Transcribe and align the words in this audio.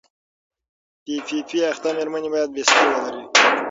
پي 1.03 1.15
پي 1.25 1.37
پي 1.47 1.57
اخته 1.71 1.89
مېرمنې 1.97 2.29
باید 2.33 2.49
بستر 2.55 2.85
ولري. 2.95 3.23